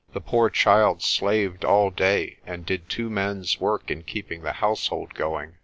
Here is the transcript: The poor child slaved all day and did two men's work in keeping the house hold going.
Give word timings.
The 0.13 0.19
poor 0.19 0.49
child 0.49 1.03
slaved 1.03 1.63
all 1.63 1.91
day 1.91 2.39
and 2.43 2.65
did 2.65 2.89
two 2.89 3.07
men's 3.07 3.59
work 3.61 3.91
in 3.91 4.01
keeping 4.01 4.41
the 4.41 4.53
house 4.53 4.87
hold 4.87 5.13
going. 5.13 5.57